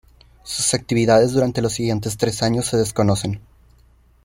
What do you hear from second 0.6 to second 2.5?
actividades durante los siguientes tres